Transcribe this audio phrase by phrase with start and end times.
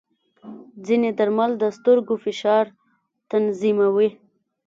[0.85, 2.65] ځینې درمل د سترګو فشار
[3.31, 4.09] تنظیموي.